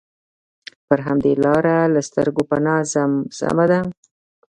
پر 0.87 0.99
همدې 1.07 1.33
لاره 1.43 1.77
له 1.93 2.01
سترګو 2.09 2.41
پناه 2.49 2.81
ځم، 2.91 3.11
سمه 3.37 3.65
ده. 3.71 3.79